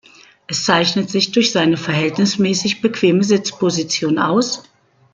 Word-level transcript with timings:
Es 0.47 0.65
zeichnet 0.65 1.11
sich 1.11 1.31
durch 1.31 1.51
seine 1.51 1.77
verhältnismäßig 1.77 2.81
bequeme 2.81 3.23
Sitzposition 3.23 4.17
aus. 4.17 4.63